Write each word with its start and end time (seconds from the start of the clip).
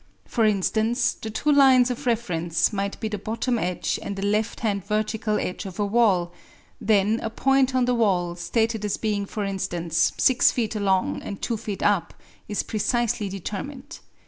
For 0.25 0.45
instance, 0.45 1.13
the 1.13 1.29
two 1.29 1.51
lines 1.51 1.91
of 1.91 2.07
reference 2.07 2.73
might 2.73 2.99
be 2.99 3.07
the 3.07 3.19
bottom 3.19 3.59
edge 3.59 3.99
and 4.01 4.15
the 4.15 4.25
left 4.25 4.61
hand 4.61 4.83
vertical 4.83 5.37
edge 5.37 5.67
of 5.67 5.77
a 5.77 5.85
wall; 5.85 6.33
then 6.81 7.19
a 7.21 7.29
point 7.29 7.75
on 7.75 7.85
the 7.85 7.93
wall, 7.93 8.35
stated 8.35 8.83
as 8.83 8.97
being 8.97 9.27
for 9.27 9.43
instance 9.43 10.13
6 10.17 10.51
feet 10.53 10.75
along 10.75 11.21
and 11.21 11.39
2 11.43 11.55
feet 11.55 11.83
up, 11.83 12.15
is 12.47 12.63
precisely 12.63 13.29
determined. 13.29 13.99